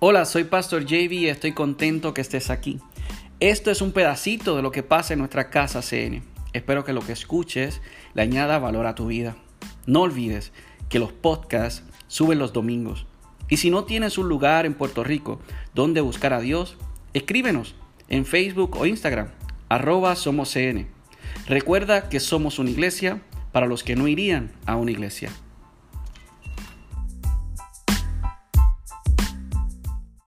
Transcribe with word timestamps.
Hola, 0.00 0.26
soy 0.26 0.44
Pastor 0.44 0.84
JV 0.84 1.12
y 1.12 1.28
estoy 1.28 1.50
contento 1.50 2.14
que 2.14 2.20
estés 2.20 2.50
aquí. 2.50 2.78
Esto 3.40 3.72
es 3.72 3.82
un 3.82 3.90
pedacito 3.90 4.54
de 4.54 4.62
lo 4.62 4.70
que 4.70 4.84
pasa 4.84 5.12
en 5.12 5.18
nuestra 5.18 5.50
casa 5.50 5.82
CN. 5.82 6.22
Espero 6.52 6.84
que 6.84 6.92
lo 6.92 7.00
que 7.00 7.10
escuches 7.10 7.80
le 8.14 8.22
añada 8.22 8.60
valor 8.60 8.86
a 8.86 8.94
tu 8.94 9.08
vida. 9.08 9.34
No 9.86 10.02
olvides 10.02 10.52
que 10.88 11.00
los 11.00 11.12
podcasts 11.12 11.82
suben 12.06 12.38
los 12.38 12.52
domingos. 12.52 13.06
Y 13.48 13.56
si 13.56 13.70
no 13.70 13.86
tienes 13.86 14.18
un 14.18 14.28
lugar 14.28 14.66
en 14.66 14.74
Puerto 14.74 15.02
Rico 15.02 15.40
donde 15.74 16.00
buscar 16.00 16.32
a 16.32 16.38
Dios, 16.38 16.76
escríbenos 17.12 17.74
en 18.08 18.24
Facebook 18.24 18.76
o 18.76 18.86
Instagram, 18.86 19.30
arroba 19.68 20.14
somos 20.14 20.52
CN. 20.52 20.86
Recuerda 21.48 22.08
que 22.08 22.20
somos 22.20 22.60
una 22.60 22.70
iglesia 22.70 23.20
para 23.50 23.66
los 23.66 23.82
que 23.82 23.96
no 23.96 24.06
irían 24.06 24.52
a 24.64 24.76
una 24.76 24.92
iglesia. 24.92 25.32